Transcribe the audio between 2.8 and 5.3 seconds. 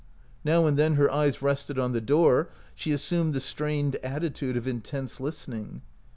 assumed the strained atti tude of intense